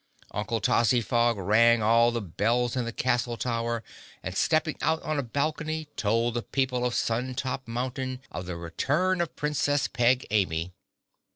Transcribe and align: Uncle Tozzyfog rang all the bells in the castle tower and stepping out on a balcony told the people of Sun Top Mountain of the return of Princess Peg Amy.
Uncle 0.31 0.59
Tozzyfog 0.59 1.37
rang 1.37 1.83
all 1.83 2.09
the 2.09 2.23
bells 2.23 2.75
in 2.75 2.85
the 2.85 2.91
castle 2.91 3.37
tower 3.37 3.83
and 4.23 4.35
stepping 4.35 4.75
out 4.81 4.99
on 5.03 5.19
a 5.19 5.21
balcony 5.21 5.89
told 5.95 6.33
the 6.33 6.41
people 6.41 6.83
of 6.87 6.95
Sun 6.95 7.35
Top 7.35 7.67
Mountain 7.67 8.19
of 8.31 8.47
the 8.47 8.55
return 8.57 9.21
of 9.21 9.35
Princess 9.35 9.87
Peg 9.87 10.25
Amy. 10.31 10.73